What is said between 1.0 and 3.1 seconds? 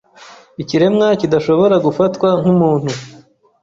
kidashobora gufatwa nkumuntu